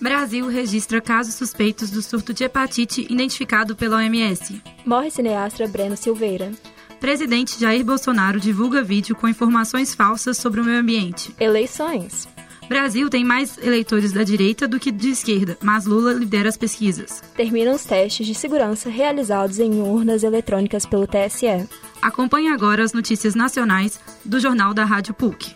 Brasil 0.00 0.48
registra 0.48 0.98
casos 0.98 1.34
suspeitos 1.34 1.90
do 1.90 2.00
surto 2.00 2.32
de 2.32 2.42
hepatite 2.42 3.06
identificado 3.10 3.76
pela 3.76 3.98
OMS. 3.98 4.62
Morre 4.86 5.10
cineasta 5.10 5.68
Breno 5.68 5.94
Silveira. 5.94 6.50
Presidente 6.98 7.60
Jair 7.60 7.84
Bolsonaro 7.84 8.40
divulga 8.40 8.82
vídeo 8.82 9.14
com 9.14 9.28
informações 9.28 9.94
falsas 9.94 10.38
sobre 10.38 10.60
o 10.60 10.64
meio 10.64 10.78
ambiente. 10.78 11.34
Eleições. 11.38 12.26
Brasil 12.66 13.10
tem 13.10 13.24
mais 13.24 13.58
eleitores 13.58 14.12
da 14.12 14.22
direita 14.22 14.66
do 14.66 14.78
que 14.78 14.90
de 14.90 15.10
esquerda, 15.10 15.58
mas 15.60 15.84
Lula 15.84 16.12
lidera 16.12 16.48
as 16.48 16.56
pesquisas. 16.56 17.20
Terminam 17.36 17.74
os 17.74 17.84
testes 17.84 18.26
de 18.26 18.34
segurança 18.34 18.88
realizados 18.88 19.58
em 19.58 19.82
urnas 19.82 20.22
eletrônicas 20.22 20.86
pelo 20.86 21.06
TSE. 21.06 21.68
Acompanhe 22.00 22.48
agora 22.48 22.82
as 22.84 22.92
notícias 22.94 23.34
nacionais 23.34 24.00
do 24.24 24.40
Jornal 24.40 24.72
da 24.72 24.84
Rádio 24.84 25.12
PUC. 25.12 25.54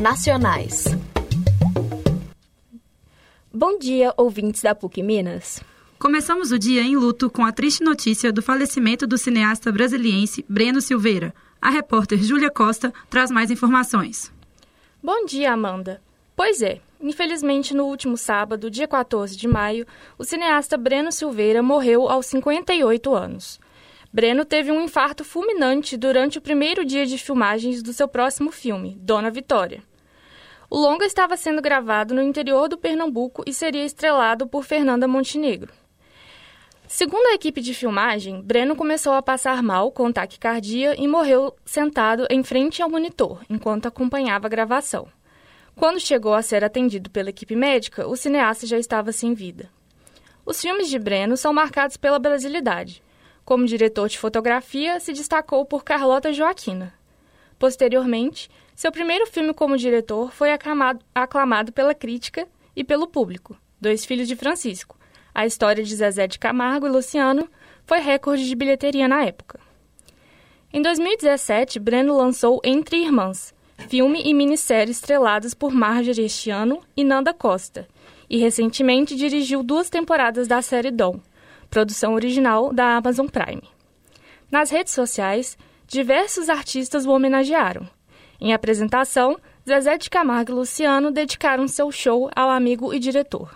Nacionais. 0.00 0.84
Bom 3.52 3.78
dia, 3.78 4.14
ouvintes 4.16 4.62
da 4.62 4.72
PUC 4.72 5.02
Minas. 5.02 5.60
Começamos 5.98 6.52
o 6.52 6.58
dia 6.58 6.82
em 6.82 6.96
luto 6.96 7.28
com 7.28 7.44
a 7.44 7.50
triste 7.50 7.82
notícia 7.82 8.32
do 8.32 8.40
falecimento 8.40 9.08
do 9.08 9.18
cineasta 9.18 9.72
brasiliense 9.72 10.44
Breno 10.48 10.80
Silveira. 10.80 11.34
A 11.60 11.68
repórter 11.68 12.22
Júlia 12.22 12.50
Costa 12.50 12.92
traz 13.10 13.28
mais 13.28 13.50
informações. 13.50 14.32
Bom 15.02 15.26
dia, 15.26 15.52
Amanda. 15.52 16.00
Pois 16.36 16.62
é, 16.62 16.80
infelizmente 17.00 17.74
no 17.74 17.86
último 17.86 18.16
sábado, 18.16 18.70
dia 18.70 18.86
14 18.86 19.36
de 19.36 19.48
maio, 19.48 19.84
o 20.16 20.22
cineasta 20.22 20.76
Breno 20.76 21.10
Silveira 21.10 21.60
morreu 21.60 22.08
aos 22.08 22.26
58 22.26 23.12
anos. 23.12 23.58
Breno 24.12 24.44
teve 24.44 24.72
um 24.72 24.80
infarto 24.80 25.22
fulminante 25.22 25.96
durante 25.96 26.38
o 26.38 26.40
primeiro 26.40 26.84
dia 26.84 27.04
de 27.04 27.18
filmagens 27.18 27.82
do 27.82 27.92
seu 27.92 28.08
próximo 28.08 28.50
filme, 28.50 28.96
Dona 29.00 29.30
Vitória. 29.30 29.82
O 30.70 30.78
longa 30.78 31.04
estava 31.04 31.36
sendo 31.36 31.60
gravado 31.60 32.14
no 32.14 32.22
interior 32.22 32.68
do 32.68 32.78
Pernambuco 32.78 33.42
e 33.46 33.52
seria 33.52 33.84
estrelado 33.84 34.46
por 34.46 34.64
Fernanda 34.64 35.06
Montenegro. 35.06 35.72
Segundo 36.86 37.26
a 37.26 37.34
equipe 37.34 37.60
de 37.60 37.74
filmagem, 37.74 38.40
Breno 38.40 38.74
começou 38.74 39.12
a 39.12 39.20
passar 39.20 39.62
mal 39.62 39.92
com 39.92 40.10
taquicardia 40.10 40.94
e 40.98 41.06
morreu 41.06 41.54
sentado 41.62 42.26
em 42.30 42.42
frente 42.42 42.80
ao 42.80 42.88
monitor 42.88 43.42
enquanto 43.48 43.86
acompanhava 43.86 44.46
a 44.46 44.50
gravação. 44.50 45.06
Quando 45.76 46.00
chegou 46.00 46.32
a 46.32 46.40
ser 46.40 46.64
atendido 46.64 47.10
pela 47.10 47.28
equipe 47.28 47.54
médica, 47.54 48.08
o 48.08 48.16
cineasta 48.16 48.66
já 48.66 48.78
estava 48.78 49.12
sem 49.12 49.34
vida. 49.34 49.70
Os 50.46 50.60
filmes 50.62 50.88
de 50.88 50.98
Breno 50.98 51.36
são 51.36 51.52
marcados 51.52 51.98
pela 51.98 52.18
brasilidade. 52.18 53.02
Como 53.48 53.64
diretor 53.64 54.10
de 54.10 54.18
fotografia, 54.18 55.00
se 55.00 55.10
destacou 55.10 55.64
por 55.64 55.82
Carlota 55.82 56.34
Joaquina. 56.34 56.92
Posteriormente, 57.58 58.50
seu 58.76 58.92
primeiro 58.92 59.26
filme 59.26 59.54
como 59.54 59.78
diretor 59.78 60.30
foi 60.30 60.52
aclamado, 60.52 61.02
aclamado 61.14 61.72
pela 61.72 61.94
crítica 61.94 62.46
e 62.76 62.84
pelo 62.84 63.06
público, 63.06 63.56
Dois 63.80 64.04
Filhos 64.04 64.28
de 64.28 64.36
Francisco, 64.36 64.98
a 65.34 65.46
história 65.46 65.82
de 65.82 65.96
Zezé 65.96 66.26
de 66.26 66.38
Camargo 66.38 66.86
e 66.86 66.90
Luciano 66.90 67.48
foi 67.86 68.00
recorde 68.00 68.46
de 68.46 68.54
bilheteria 68.54 69.08
na 69.08 69.24
época. 69.24 69.58
Em 70.70 70.82
2017, 70.82 71.78
Breno 71.78 72.18
lançou 72.18 72.60
Entre 72.62 72.98
Irmãs, 72.98 73.54
filme 73.88 74.20
e 74.26 74.34
minissérie 74.34 74.92
estrelados 74.92 75.54
por 75.54 75.72
Marjorie 75.72 76.26
este 76.26 76.50
ano 76.50 76.82
e 76.94 77.02
Nanda 77.02 77.32
Costa, 77.32 77.88
e 78.28 78.36
recentemente 78.36 79.16
dirigiu 79.16 79.62
duas 79.62 79.88
temporadas 79.88 80.46
da 80.46 80.60
série 80.60 80.90
Dom, 80.90 81.18
produção 81.70 82.14
original 82.14 82.72
da 82.72 82.96
Amazon 82.96 83.26
Prime. 83.26 83.62
Nas 84.50 84.70
redes 84.70 84.92
sociais, 84.92 85.56
diversos 85.86 86.48
artistas 86.48 87.04
o 87.06 87.10
homenagearam. 87.10 87.88
Em 88.40 88.52
apresentação, 88.52 89.38
Zezé 89.68 89.98
de 89.98 90.08
Camargo 90.08 90.52
e 90.52 90.54
Luciano 90.54 91.10
dedicaram 91.10 91.68
seu 91.68 91.92
show 91.92 92.30
ao 92.34 92.48
amigo 92.48 92.94
e 92.94 92.98
diretor. 92.98 93.54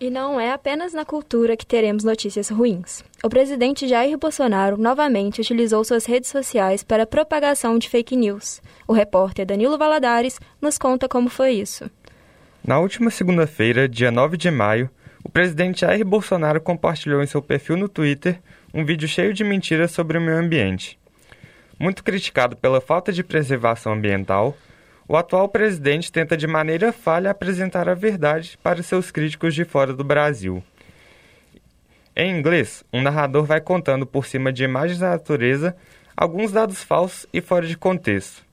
E 0.00 0.10
não 0.10 0.40
é 0.40 0.50
apenas 0.50 0.92
na 0.92 1.04
cultura 1.04 1.56
que 1.56 1.64
teremos 1.64 2.02
notícias 2.02 2.48
ruins. 2.48 3.04
O 3.22 3.28
presidente 3.28 3.86
Jair 3.86 4.18
Bolsonaro 4.18 4.76
novamente 4.76 5.40
utilizou 5.40 5.84
suas 5.84 6.06
redes 6.06 6.28
sociais 6.28 6.82
para 6.82 7.06
propagação 7.06 7.78
de 7.78 7.88
fake 7.88 8.16
news. 8.16 8.60
O 8.88 8.92
repórter 8.92 9.46
Danilo 9.46 9.78
Valadares 9.78 10.40
nos 10.60 10.76
conta 10.76 11.08
como 11.08 11.28
foi 11.28 11.52
isso. 11.52 11.88
Na 12.64 12.80
última 12.80 13.10
segunda-feira, 13.10 13.88
dia 13.88 14.10
9 14.10 14.36
de 14.36 14.50
maio, 14.50 14.90
o 15.24 15.28
presidente 15.28 15.82
Jair 15.82 16.04
Bolsonaro 16.04 16.60
compartilhou 16.60 17.22
em 17.22 17.26
seu 17.26 17.40
perfil 17.40 17.76
no 17.76 17.88
Twitter 17.88 18.40
um 18.74 18.84
vídeo 18.84 19.06
cheio 19.06 19.32
de 19.32 19.44
mentiras 19.44 19.92
sobre 19.92 20.18
o 20.18 20.20
meio 20.20 20.38
ambiente. 20.38 20.98
Muito 21.78 22.02
criticado 22.02 22.56
pela 22.56 22.80
falta 22.80 23.12
de 23.12 23.22
preservação 23.22 23.92
ambiental, 23.92 24.56
o 25.08 25.16
atual 25.16 25.48
presidente 25.48 26.10
tenta 26.10 26.36
de 26.36 26.46
maneira 26.46 26.92
falha 26.92 27.30
apresentar 27.30 27.88
a 27.88 27.94
verdade 27.94 28.58
para 28.62 28.82
seus 28.82 29.10
críticos 29.10 29.54
de 29.54 29.64
fora 29.64 29.92
do 29.92 30.04
Brasil. 30.04 30.62
Em 32.14 32.36
inglês, 32.36 32.84
um 32.92 33.00
narrador 33.00 33.44
vai 33.44 33.60
contando 33.60 34.06
por 34.06 34.26
cima 34.26 34.52
de 34.52 34.64
imagens 34.64 34.98
da 34.98 35.10
natureza 35.10 35.76
alguns 36.16 36.52
dados 36.52 36.82
falsos 36.82 37.26
e 37.32 37.40
fora 37.40 37.66
de 37.66 37.76
contexto. 37.76 38.44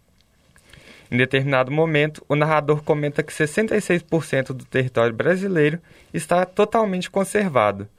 Em 1.11 1.17
determinado 1.17 1.71
momento, 1.71 2.23
o 2.29 2.35
narrador 2.35 2.83
comenta 2.83 3.23
que 3.23 3.33
66% 3.33 4.53
do 4.53 4.63
território 4.65 5.13
brasileiro 5.13 5.79
está 6.13 6.45
totalmente 6.45 7.09
conservado. 7.09 7.89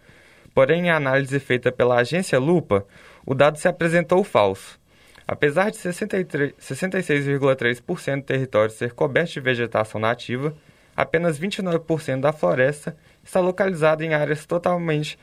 Porém, 0.54 0.87
em 0.87 0.91
análise 0.91 1.41
feita 1.41 1.72
pela 1.72 1.97
agência 1.97 2.38
Lupa, 2.38 2.87
o 3.26 3.34
dado 3.34 3.59
se 3.59 3.66
apresentou 3.66 4.22
falso. 4.22 4.78
Apesar 5.26 5.70
de 5.70 5.78
66,3% 5.78 8.16
do 8.16 8.22
território 8.22 8.70
ser 8.70 8.93
coberto 8.93 9.32
de 9.32 9.41
vegetação 9.41 10.00
nativa, 10.00 10.54
apenas 10.97 11.38
29% 11.38 12.20
da 12.20 12.32
floresta 12.32 12.97
está 13.22 13.41
localizada 13.41 14.03
em 14.04 14.15
áreas 14.15 14.47
totalmente 14.47 15.19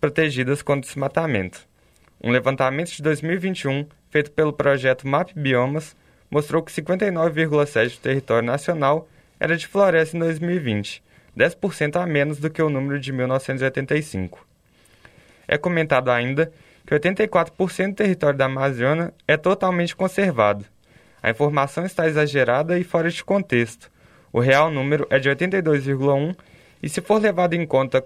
protegidas 0.00 0.62
contra 0.62 0.88
desmatamento. 0.88 1.66
Um 2.22 2.30
levantamento 2.30 2.90
de 2.90 3.02
2021, 3.02 3.86
feito 4.10 4.30
pelo 4.32 4.52
projeto 4.52 5.06
MAP 5.06 5.32
Biomas, 5.34 5.96
mostrou 6.30 6.62
que 6.62 6.72
59,7% 6.72 7.94
do 7.94 8.00
território 8.00 8.46
nacional 8.46 9.08
era 9.38 9.56
de 9.56 9.66
floresta 9.66 10.16
em 10.16 10.20
2020, 10.20 11.02
10% 11.36 11.96
a 11.96 12.06
menos 12.06 12.38
do 12.38 12.50
que 12.50 12.62
o 12.62 12.70
número 12.70 12.98
de 12.98 13.12
1985. 13.12 14.46
É 15.46 15.58
comentado 15.58 16.10
ainda 16.10 16.50
que 16.86 16.94
84% 16.94 17.88
do 17.88 17.94
território 17.94 18.38
da 18.38 18.46
Amazônia 18.46 19.12
é 19.26 19.36
totalmente 19.36 19.94
conservado. 19.94 20.64
A 21.22 21.30
informação 21.30 21.84
está 21.84 22.06
exagerada 22.06 22.78
e 22.78 22.84
fora 22.84 23.10
de 23.10 23.24
contexto. 23.24 23.90
O 24.32 24.40
real 24.40 24.70
número 24.70 25.06
é 25.10 25.18
de 25.18 25.30
82,1 25.30 26.36
e 26.82 26.88
se 26.88 27.00
for 27.00 27.20
levado 27.20 27.54
em 27.54 27.66
conta 27.66 28.04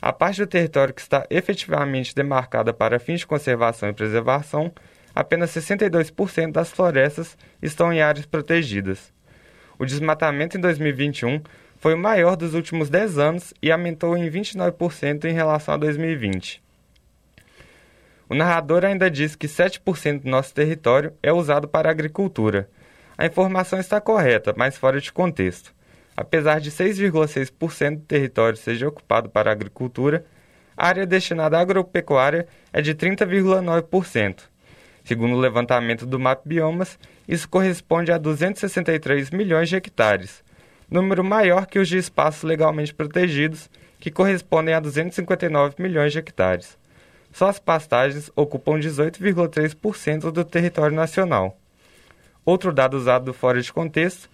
a 0.00 0.12
parte 0.12 0.40
do 0.40 0.46
território 0.46 0.94
que 0.94 1.00
está 1.00 1.26
efetivamente 1.30 2.14
demarcada 2.14 2.72
para 2.72 3.00
fins 3.00 3.20
de 3.20 3.26
conservação 3.26 3.88
e 3.88 3.92
preservação, 3.92 4.72
apenas 5.18 5.50
62% 5.50 6.52
das 6.52 6.70
florestas 6.70 7.36
estão 7.60 7.92
em 7.92 8.00
áreas 8.00 8.24
protegidas. 8.24 9.12
O 9.76 9.84
desmatamento 9.84 10.56
em 10.56 10.60
2021 10.60 11.42
foi 11.76 11.94
o 11.94 11.98
maior 11.98 12.36
dos 12.36 12.54
últimos 12.54 12.88
10 12.88 13.18
anos 13.18 13.52
e 13.60 13.72
aumentou 13.72 14.16
em 14.16 14.30
29% 14.30 15.24
em 15.24 15.32
relação 15.32 15.74
a 15.74 15.76
2020. 15.76 16.62
O 18.28 18.34
narrador 18.36 18.84
ainda 18.84 19.10
diz 19.10 19.34
que 19.34 19.48
7% 19.48 20.22
do 20.22 20.30
nosso 20.30 20.54
território 20.54 21.12
é 21.20 21.32
usado 21.32 21.66
para 21.66 21.88
a 21.88 21.90
agricultura. 21.90 22.70
A 23.16 23.26
informação 23.26 23.80
está 23.80 24.00
correta, 24.00 24.54
mas 24.56 24.78
fora 24.78 25.00
de 25.00 25.12
contexto. 25.12 25.74
Apesar 26.16 26.60
de 26.60 26.70
6,6% 26.70 27.96
do 27.96 28.02
território 28.02 28.56
seja 28.56 28.86
ocupado 28.86 29.28
para 29.28 29.50
a 29.50 29.52
agricultura, 29.52 30.24
a 30.76 30.86
área 30.86 31.04
destinada 31.04 31.58
à 31.58 31.60
agropecuária 31.60 32.46
é 32.72 32.80
de 32.80 32.94
30,9%. 32.94 34.42
Segundo 35.08 35.36
o 35.36 35.40
levantamento 35.40 36.04
do 36.04 36.18
MAP 36.18 36.42
Biomas, 36.44 36.98
isso 37.26 37.48
corresponde 37.48 38.12
a 38.12 38.18
263 38.18 39.30
milhões 39.30 39.70
de 39.70 39.74
hectares, 39.74 40.44
número 40.90 41.24
maior 41.24 41.64
que 41.64 41.78
os 41.78 41.88
de 41.88 41.96
espaços 41.96 42.42
legalmente 42.42 42.92
protegidos, 42.92 43.70
que 43.98 44.10
correspondem 44.10 44.74
a 44.74 44.80
259 44.80 45.76
milhões 45.78 46.12
de 46.12 46.18
hectares. 46.18 46.76
Só 47.32 47.48
as 47.48 47.58
pastagens 47.58 48.30
ocupam 48.36 48.78
18,3% 48.78 50.30
do 50.30 50.44
território 50.44 50.94
nacional. 50.94 51.56
Outro 52.44 52.70
dado 52.70 52.98
usado 52.98 53.32
fora 53.32 53.62
de 53.62 53.72
contexto 53.72 54.28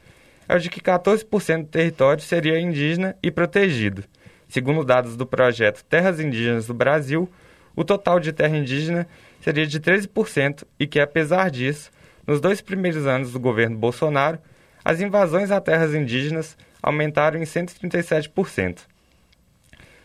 é 0.49 0.57
o 0.57 0.59
de 0.59 0.69
que 0.69 0.81
14% 0.81 1.63
do 1.63 1.69
território 1.69 2.21
seria 2.21 2.59
indígena 2.59 3.15
e 3.23 3.31
protegido. 3.31 4.03
Segundo 4.49 4.85
dados 4.85 5.17
do 5.17 5.25
projeto 5.25 5.85
Terras 5.85 6.19
Indígenas 6.19 6.67
do 6.67 6.75
Brasil, 6.75 7.31
o 7.77 7.85
total 7.85 8.21
de 8.21 8.33
terra 8.33 8.57
indígena 8.57 9.07
seria 9.45 9.67
de 9.67 9.79
13% 9.79 10.65
e 10.81 10.87
que, 10.87 10.99
apesar 10.99 11.51
disso, 11.51 11.91
nos 12.27 12.41
dois 12.41 12.63
primeiros 12.63 13.07
anos 13.07 13.33
do 13.33 13.39
governo 13.39 13.77
Bolsonaro, 13.77 14.39
as 14.83 15.03
invasões 15.03 15.51
a 15.51 15.61
terras 15.61 15.95
indígenas 15.95 16.57
aumentaram 16.83 17.39
em 17.39 17.43
137%. 17.43 18.79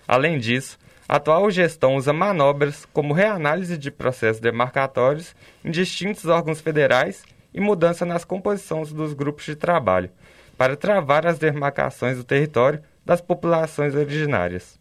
Além 0.05 0.39
disso, 0.39 0.77
a 1.07 1.15
atual 1.15 1.49
gestão 1.49 1.95
usa 1.95 2.11
manobras 2.11 2.85
como 2.91 3.13
reanálise 3.13 3.77
de 3.77 3.89
processos 3.89 4.41
demarcatórios 4.41 5.33
em 5.63 5.71
distintos 5.71 6.25
órgãos 6.25 6.59
federais 6.59 7.23
e 7.53 7.61
mudança 7.61 8.05
nas 8.05 8.25
composições 8.25 8.91
dos 8.91 9.13
grupos 9.13 9.45
de 9.45 9.55
trabalho, 9.55 10.09
para 10.57 10.75
travar 10.75 11.25
as 11.25 11.39
demarcações 11.39 12.17
do 12.17 12.25
território 12.25 12.81
das 13.05 13.21
populações 13.21 13.95
originárias. 13.95 14.78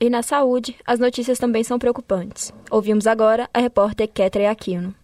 E 0.00 0.08
na 0.08 0.22
saúde, 0.22 0.76
as 0.86 1.00
notícias 1.00 1.40
também 1.40 1.64
são 1.64 1.76
preocupantes. 1.76 2.52
Ouvimos 2.70 3.04
agora 3.04 3.50
a 3.52 3.58
repórter 3.58 4.06
Ketra 4.06 4.48
Aquino. 4.48 4.94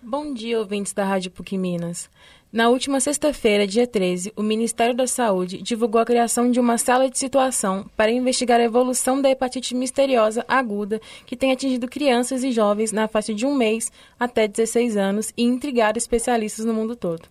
Bom 0.00 0.32
dia, 0.32 0.56
ouvintes 0.56 0.92
da 0.92 1.04
Rádio 1.04 1.32
PUC 1.32 1.58
Minas. 1.58 2.08
Na 2.52 2.68
última 2.68 3.00
sexta-feira, 3.00 3.66
dia 3.66 3.88
13, 3.88 4.32
o 4.36 4.42
Ministério 4.42 4.94
da 4.94 5.08
Saúde 5.08 5.60
divulgou 5.60 6.00
a 6.00 6.04
criação 6.04 6.48
de 6.48 6.60
uma 6.60 6.78
sala 6.78 7.10
de 7.10 7.18
situação 7.18 7.90
para 7.96 8.12
investigar 8.12 8.60
a 8.60 8.64
evolução 8.64 9.20
da 9.20 9.30
hepatite 9.30 9.74
misteriosa 9.74 10.44
aguda 10.46 11.00
que 11.26 11.36
tem 11.36 11.50
atingido 11.50 11.88
crianças 11.88 12.44
e 12.44 12.52
jovens 12.52 12.92
na 12.92 13.08
faixa 13.08 13.34
de 13.34 13.44
um 13.44 13.54
mês 13.56 13.90
até 14.18 14.46
16 14.46 14.96
anos 14.96 15.32
e 15.36 15.42
intrigado 15.42 15.98
especialistas 15.98 16.64
no 16.64 16.72
mundo 16.72 16.94
todo. 16.94 17.28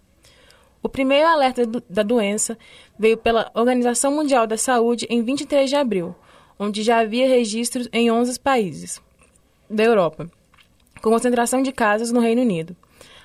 O 0.83 0.89
primeiro 0.89 1.27
alerta 1.27 1.65
do, 1.65 1.81
da 1.89 2.03
doença 2.03 2.57
veio 2.99 3.17
pela 3.17 3.49
Organização 3.55 4.13
Mundial 4.13 4.45
da 4.45 4.57
Saúde 4.57 5.07
em 5.09 5.23
23 5.23 5.69
de 5.69 5.75
abril, 5.77 6.13
onde 6.59 6.83
já 6.83 6.99
havia 6.99 7.27
registros 7.27 7.87
em 7.91 8.11
11 8.11 8.39
países 8.39 9.01
da 9.69 9.83
Europa 9.83 10.29
com 11.01 11.11
concentração 11.11 11.61
de 11.61 11.71
casos 11.71 12.11
no 12.11 12.19
Reino 12.19 12.41
Unido. 12.41 12.75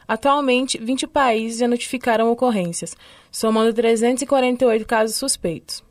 Atualmente, 0.06 0.78
20 0.78 1.06
países 1.06 1.58
já 1.58 1.68
notificaram 1.68 2.30
ocorrências, 2.30 2.96
somando 3.30 3.72
348 3.72 4.86
casos 4.86 5.16
suspeitos. 5.16 5.82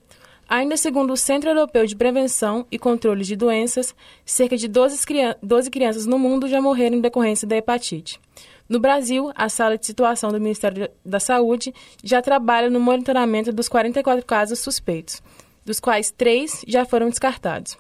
Ainda 0.48 0.76
segundo 0.76 1.14
o 1.14 1.18
Centro 1.18 1.50
Europeu 1.50 1.86
de 1.86 1.96
Prevenção 1.96 2.66
e 2.70 2.78
Controle 2.78 3.24
de 3.24 3.38
Doenças, 3.38 3.96
cerca 4.26 4.58
de 4.58 4.68
12, 4.68 5.06
crianças, 5.06 5.38
12 5.42 5.72
crianças 5.72 6.06
no 6.06 6.20
mundo 6.20 6.48
já 6.48 6.62
morreram 6.62 6.98
em 6.98 7.02
decorrência 7.02 7.48
da 7.48 7.56
hepatite. 7.56 8.20
No 8.68 8.80
Brasil, 8.80 9.32
a 9.34 9.48
sala 9.50 9.78
de 9.78 9.86
situação 9.86 10.32
do 10.32 10.40
Ministério 10.40 10.90
da 11.06 11.20
Saúde 11.20 11.74
já 12.04 12.22
trabalha 12.22 12.70
no 12.70 12.80
monitoramento 12.80 13.52
dos 13.52 13.70
44 13.70 14.26
casos 14.26 14.60
suspeitos, 14.60 15.22
dos 15.66 15.80
quais 15.80 16.12
três 16.12 16.64
já 16.68 16.86
foram 16.86 17.10
descartados. 17.10 17.78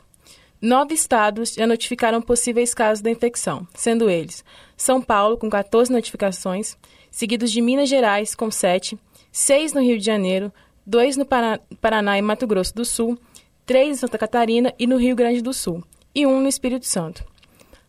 Nove 0.61 0.93
estados 0.93 1.53
já 1.53 1.65
notificaram 1.65 2.21
possíveis 2.21 2.73
casos 2.73 3.01
da 3.01 3.09
infecção, 3.09 3.67
sendo 3.73 4.09
eles 4.09 4.45
São 4.77 5.01
Paulo, 5.01 5.35
com 5.37 5.49
14 5.49 5.91
notificações, 5.91 6.77
seguidos 7.09 7.51
de 7.51 7.61
Minas 7.61 7.89
Gerais, 7.89 8.35
com 8.35 8.51
7, 8.51 8.97
6 9.31 9.73
no 9.73 9.81
Rio 9.81 9.97
de 9.97 10.05
Janeiro, 10.05 10.53
2 10.85 11.17
no 11.17 11.25
Paraná 11.25 12.17
e 12.17 12.21
Mato 12.21 12.45
Grosso 12.45 12.75
do 12.75 12.85
Sul, 12.85 13.17
3 13.65 13.89
em 13.89 13.99
Santa 13.99 14.17
Catarina 14.17 14.73
e 14.77 14.85
no 14.85 14.97
Rio 14.97 15.15
Grande 15.15 15.41
do 15.41 15.53
Sul, 15.53 15.83
e 16.13 16.27
1 16.27 16.41
no 16.41 16.47
Espírito 16.47 16.85
Santo. 16.85 17.23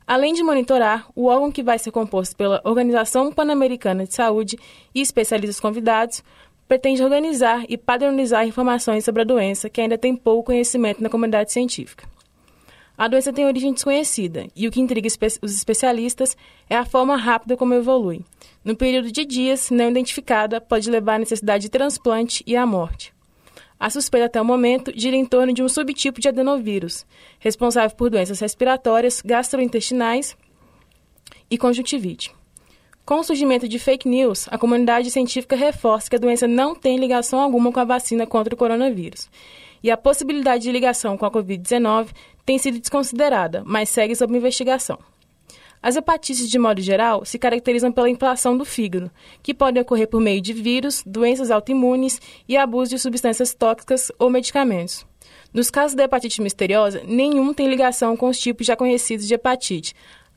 Além 0.07 0.33
de 0.33 0.43
monitorar, 0.43 1.07
o 1.15 1.27
órgão 1.27 1.53
que 1.53 1.63
vai 1.63 1.79
ser 1.79 1.91
composto 1.91 2.37
pela 2.37 2.61
Organização 2.65 3.33
Pan-Americana 3.33 4.05
de 4.05 4.15
Saúde 4.15 4.59
e 4.95 5.01
especialistas 5.01 5.61
convidados 5.61 6.23
pretende 6.69 7.03
organizar 7.03 7.65
e 7.69 7.77
padronizar 7.77 8.47
informações 8.47 9.05
sobre 9.05 9.23
a 9.23 9.25
doença 9.25 9.69
que 9.69 9.81
ainda 9.81 9.99
tem 9.99 10.17
pouco 10.17 10.47
conhecimento 10.47 11.03
na 11.03 11.09
comunidade 11.09 11.53
científica. 11.53 12.09
A 12.97 13.09
doença 13.09 13.33
tem 13.33 13.47
origem 13.47 13.73
desconhecida 13.73 14.47
e 14.55 14.69
o 14.69 14.71
que 14.71 14.81
intriga 14.81 15.09
os 15.43 15.53
especialistas 15.57 16.37
é 16.69 16.77
a 16.77 16.85
forma 16.85 17.17
rápida 17.17 17.57
como 17.57 17.75
evolui. 17.75 18.21
No 18.65 18.77
período 18.77 19.11
de 19.11 19.25
dias 19.25 19.71
não 19.71 19.91
identificada, 19.91 20.61
pode 20.61 20.91
levar 20.91 21.15
à 21.15 21.19
necessidade 21.19 21.63
de 21.63 21.71
transplante 21.71 22.45
e 22.47 22.55
à 22.55 22.65
morte. 22.65 23.13
A 23.81 23.91
suspeita 23.91 24.27
até 24.27 24.41
o 24.41 24.45
momento 24.45 24.93
gira 24.95 25.17
em 25.17 25.27
torno 25.27 25.53
de 25.53 25.63
um 25.63 25.69
subtipo 25.69 26.21
de 26.21 26.29
adenovírus, 26.29 27.05
responsável 27.41 27.97
por 27.97 28.09
doenças 28.09 28.39
respiratórias, 28.39 29.21
gastrointestinais 29.21 30.37
e 31.51 31.59
conjuntivite. 31.59 32.33
Com 33.05 33.19
o 33.19 33.25
surgimento 33.25 33.67
de 33.67 33.81
fake 33.81 34.09
news, 34.09 34.47
a 34.49 34.57
comunidade 34.57 35.11
científica 35.11 35.57
reforça 35.57 36.09
que 36.09 36.15
a 36.15 36.19
doença 36.21 36.47
não 36.47 36.73
tem 36.73 36.99
ligação 36.99 37.41
alguma 37.41 37.73
com 37.73 37.81
a 37.81 37.85
vacina 37.85 38.29
contra 38.29 38.55
o 38.55 38.57
coronavírus. 38.57 39.29
E 39.83 39.91
a 39.91 39.97
possibilidade 39.97 40.63
de 40.63 40.71
ligação 40.71 41.19
com 41.19 41.27
a 41.27 41.31
Covid-19 41.31 42.11
tem 42.47 42.59
sido 42.59 42.79
desconsiderada, 42.79 43.65
mas 43.67 43.89
segue 43.89 44.15
sob 44.15 44.37
investigação. 44.37 45.01
As 45.83 45.97
hepatites, 45.97 46.49
de 46.49 46.59
modo 46.61 46.81
geral, 46.81 47.25
se 47.25 47.41
caracterizam 47.41 47.91
pela 47.91 48.09
inflação 48.09 48.57
do 48.57 48.65
fígado, 48.65 49.11
que 49.43 49.53
pode 49.53 49.81
ocorrer 49.81 50.07
por 50.07 50.21
meio 50.21 50.41
de 50.41 50.53
vírus, 50.53 51.03
doenças 51.05 51.51
autoimunes 51.51 52.21
e 52.49 52.57
abuso 52.57 52.93
de 52.93 53.01
substâncias 53.01 53.53
tóxicas 53.53 54.13
ou 54.17 54.31
medicamentos. 54.31 55.05
Nos 55.53 55.71
casos 55.71 55.97
da 55.97 56.05
hepatite 56.05 56.41
misteriosa, 56.41 57.03
nenhum 57.05 57.53
tem 57.53 57.69
ligação 57.69 58.17
com 58.17 58.29
os 58.29 58.39
tipos 58.39 58.65
já 58.65 58.77
conhecidos 58.77 59.27
de 59.27 59.35
hepatite 59.35 59.93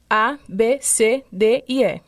A, 0.09 0.39
B, 0.49 0.79
C, 0.81 1.23
D 1.31 1.63
e 1.69 1.83
E. 1.83 2.01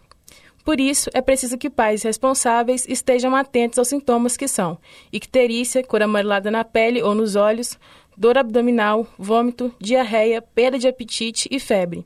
Por 0.67 0.81
isso, 0.81 1.09
é 1.13 1.21
preciso 1.21 1.57
que 1.57 1.69
pais 1.69 2.03
responsáveis 2.03 2.85
estejam 2.89 3.33
atentos 3.33 3.79
aos 3.79 3.87
sintomas 3.87 4.35
que 4.35 4.49
são 4.49 4.77
icterícia, 5.13 5.81
cor 5.81 6.03
amarelada 6.03 6.51
na 6.51 6.65
pele 6.65 7.01
ou 7.01 7.15
nos 7.15 7.37
olhos, 7.37 7.79
dor 8.17 8.37
abdominal, 8.37 9.07
vômito, 9.17 9.73
diarreia, 9.79 10.41
perda 10.41 10.77
de 10.77 10.85
apetite 10.85 11.47
e 11.49 11.57
febre. 11.57 12.05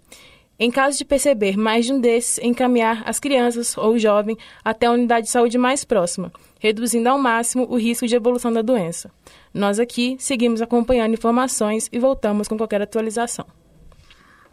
Em 0.60 0.70
caso 0.70 0.96
de 0.96 1.04
perceber 1.04 1.58
mais 1.58 1.88
de 1.88 1.94
um 1.94 2.00
desses, 2.00 2.38
encaminhar 2.38 3.02
as 3.04 3.20
crianças 3.20 3.76
ou 3.76 3.94
o 3.94 4.00
jovem 4.00 4.38
até 4.64 4.86
a 4.86 4.92
unidade 4.92 5.26
de 5.26 5.32
saúde 5.32 5.58
mais 5.58 5.84
próxima, 5.84 6.32
reduzindo 6.60 7.10
ao 7.10 7.18
máximo 7.18 7.66
o 7.68 7.78
risco 7.78 8.06
de 8.06 8.16
evolução 8.16 8.54
da 8.54 8.62
doença. 8.62 9.10
Nós 9.52 9.80
aqui 9.80 10.18
seguimos 10.20 10.62
acompanhando 10.62 11.16
informações 11.16 11.90
e 11.92 11.98
voltamos 11.98 12.48
com 12.48 12.58
qualquer 12.58 12.84
atualização. 12.84 13.48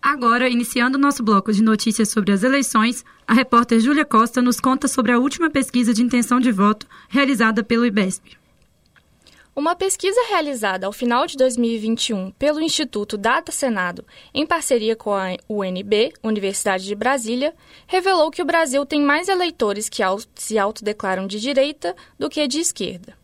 Agora, 0.00 0.48
iniciando 0.48 0.96
nosso 0.96 1.22
bloco 1.22 1.52
de 1.52 1.62
notícias 1.62 2.08
sobre 2.08 2.32
as 2.32 2.42
eleições, 2.42 3.04
a 3.26 3.34
repórter 3.34 3.80
Júlia 3.80 4.04
Costa 4.04 4.40
nos 4.40 4.60
conta 4.60 4.86
sobre 4.86 5.12
a 5.12 5.18
última 5.18 5.50
pesquisa 5.50 5.92
de 5.92 6.02
intenção 6.02 6.38
de 6.38 6.52
voto 6.52 6.86
realizada 7.08 7.64
pelo 7.64 7.84
IBESP. 7.84 8.38
Uma 9.58 9.74
pesquisa 9.74 10.20
realizada 10.28 10.86
ao 10.86 10.92
final 10.92 11.26
de 11.26 11.36
2021 11.36 12.30
pelo 12.38 12.60
Instituto 12.60 13.18
Data 13.18 13.50
Senado, 13.50 14.06
em 14.32 14.46
parceria 14.46 14.94
com 14.94 15.12
a 15.12 15.36
UNB, 15.48 16.12
Universidade 16.22 16.84
de 16.84 16.94
Brasília, 16.94 17.52
revelou 17.84 18.30
que 18.30 18.40
o 18.40 18.44
Brasil 18.44 18.86
tem 18.86 19.02
mais 19.02 19.28
eleitores 19.28 19.88
que 19.88 20.00
se 20.36 20.56
autodeclaram 20.56 21.26
de 21.26 21.40
direita 21.40 21.96
do 22.16 22.30
que 22.30 22.46
de 22.46 22.60
esquerda. 22.60 23.17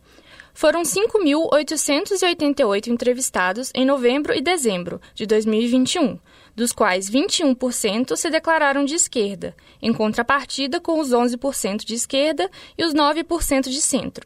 Foram 0.56 0.82
5.888 0.82 2.86
entrevistados 2.86 3.72
em 3.74 3.84
novembro 3.84 4.32
e 4.32 4.40
dezembro 4.40 5.00
de 5.12 5.26
2021, 5.26 6.16
dos 6.54 6.70
quais 6.70 7.10
21% 7.10 8.14
se 8.14 8.30
declararam 8.30 8.84
de 8.84 8.94
esquerda, 8.94 9.52
em 9.82 9.92
contrapartida 9.92 10.80
com 10.80 11.00
os 11.00 11.10
11% 11.10 11.84
de 11.84 11.94
esquerda 11.94 12.48
e 12.78 12.84
os 12.84 12.94
9% 12.94 13.62
de 13.62 13.82
centro. 13.82 14.24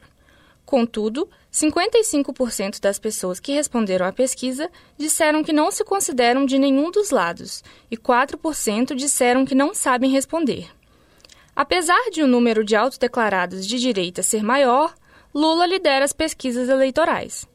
Contudo, 0.67 1.27
55% 1.51 2.79
das 2.79 2.99
pessoas 2.99 3.39
que 3.39 3.53
responderam 3.53 4.05
à 4.05 4.13
pesquisa 4.13 4.69
disseram 4.99 5.43
que 5.43 5.51
não 5.51 5.71
se 5.71 5.83
consideram 5.83 6.45
de 6.45 6.59
nenhum 6.59 6.91
dos 6.91 7.09
lados 7.09 7.63
e 7.89 7.97
4% 7.97 8.93
disseram 8.93 9.45
que 9.45 9.55
não 9.55 9.73
sabem 9.73 10.11
responder. 10.11 10.67
Apesar 11.55 12.11
de 12.11 12.21
o 12.21 12.27
número 12.27 12.63
de 12.63 12.75
autodeclarados 12.75 13.65
de 13.65 13.79
direita 13.79 14.21
ser 14.21 14.43
maior, 14.43 14.93
Lula 15.33 15.67
lidera 15.67 16.03
as 16.03 16.13
pesquisas 16.13 16.69
eleitorais. 16.69 17.47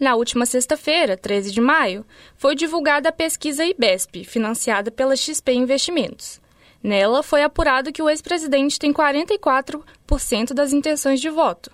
Na 0.00 0.14
última 0.14 0.46
sexta-feira, 0.46 1.16
13 1.16 1.50
de 1.50 1.60
maio, 1.60 2.06
foi 2.36 2.54
divulgada 2.54 3.08
a 3.08 3.12
pesquisa 3.12 3.64
IBESP, 3.64 4.24
financiada 4.24 4.90
pela 4.90 5.16
XP 5.16 5.52
Investimentos. 5.52 6.40
Nela 6.82 7.22
foi 7.22 7.42
apurado 7.42 7.92
que 7.92 8.00
o 8.00 8.08
ex-presidente 8.08 8.78
tem 8.78 8.92
44% 8.92 10.54
das 10.54 10.72
intenções 10.72 11.20
de 11.20 11.28
voto, 11.28 11.70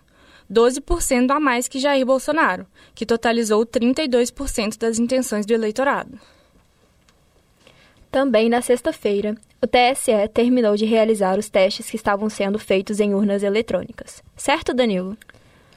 12% 0.50 1.30
a 1.30 1.38
mais 1.38 1.68
que 1.68 1.78
Jair 1.78 2.04
Bolsonaro, 2.04 2.66
que 2.94 3.06
totalizou 3.06 3.64
32% 3.66 4.78
das 4.78 4.99
intenções 4.99 5.44
do 5.46 5.52
eleitorado. 5.52 6.18
Também 8.11 8.49
na 8.49 8.62
sexta-feira, 8.62 9.37
o 9.62 9.66
TSE 9.66 10.28
terminou 10.32 10.76
de 10.76 10.84
realizar 10.84 11.38
os 11.38 11.49
testes 11.49 11.90
que 11.90 11.96
estavam 11.96 12.30
sendo 12.30 12.58
feitos 12.58 13.00
em 13.00 13.14
urnas 13.14 13.42
eletrônicas. 13.42 14.23
Certo, 14.37 14.73
Danilo? 14.73 15.16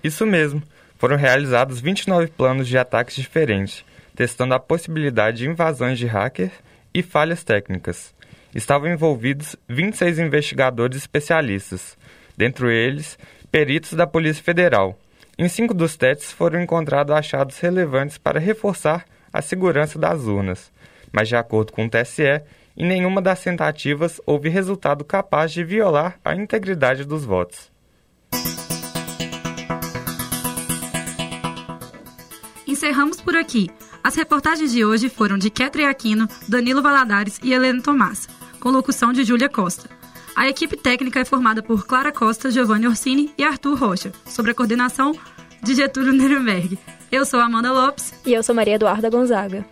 Isso 0.08 0.26
mesmo. 0.26 0.64
Foram 0.98 1.18
realizados 1.18 1.82
29 1.82 2.28
planos 2.28 2.66
de 2.66 2.78
ataques 2.78 3.18
diferentes, 3.18 3.84
testando 4.16 4.54
a 4.54 4.60
possibilidade 4.60 5.40
de 5.40 5.50
invasões 5.50 6.00
de 6.00 6.08
hackers 6.08 6.54
e 6.94 7.04
falhas 7.04 7.44
técnicas. 7.44 8.16
Estavam 8.56 8.90
envolvidos 8.90 9.58
26 9.68 10.20
investigadores 10.20 10.98
especialistas, 10.98 11.98
dentre 12.38 12.74
eles 12.74 13.20
peritos 13.52 13.94
da 13.94 14.08
Polícia 14.08 14.42
Federal. 14.42 14.98
Em 15.38 15.50
cinco 15.50 15.74
dos 15.74 15.98
testes 15.98 16.32
foram 16.32 16.62
encontrados 16.62 17.14
achados 17.14 17.60
relevantes 17.60 18.18
para 18.18 18.40
reforçar 18.40 19.06
a 19.32 19.42
segurança 19.42 20.00
das 20.00 20.22
urnas, 20.24 20.72
mas, 21.12 21.28
de 21.28 21.36
acordo 21.36 21.74
com 21.74 21.86
o 21.86 21.90
TSE, 21.90 22.42
em 22.78 22.88
nenhuma 22.88 23.22
das 23.22 23.44
tentativas 23.44 24.22
houve 24.26 24.48
resultado 24.48 25.04
capaz 25.04 25.52
de 25.52 25.66
violar 25.66 26.18
a 26.24 26.34
integridade 26.34 27.04
dos 27.04 27.26
votos. 27.26 27.76
Encerramos 32.88 33.20
por 33.20 33.36
aqui. 33.36 33.70
As 34.02 34.16
reportagens 34.16 34.72
de 34.72 34.86
hoje 34.86 35.10
foram 35.10 35.38
de 35.38 35.50
Ketre 35.50 35.84
Aquino, 35.84 36.26
Danilo 36.48 36.82
Valadares 36.82 37.38
e 37.44 37.52
Helena 37.52 37.82
Tomás, 37.82 38.30
com 38.62 38.70
locução 38.70 39.12
de 39.12 39.26
Júlia 39.26 39.50
Costa. 39.50 39.90
A 40.34 40.48
equipe 40.48 40.78
técnica 40.78 41.20
é 41.20 41.26
formada 41.26 41.62
por 41.62 41.86
Clara 41.86 42.14
Costa, 42.14 42.50
Giovanni 42.50 42.88
Orsini 42.88 43.30
e 43.38 43.44
Arthur 43.44 43.78
Rocha, 43.78 44.14
sob 44.26 44.50
a 44.50 44.54
coordenação 44.54 45.12
de 45.62 45.76
Getúlio 45.76 46.14
Nuremberg. 46.14 46.80
Eu 47.12 47.26
sou 47.26 47.42
Amanda 47.42 47.74
Lopes. 47.74 48.14
E 48.26 48.32
eu 48.32 48.42
sou 48.42 48.56
Maria 48.56 48.76
Eduarda 48.76 49.10
Gonzaga. 49.10 49.66